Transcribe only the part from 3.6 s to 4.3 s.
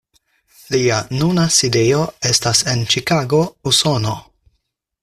Usono.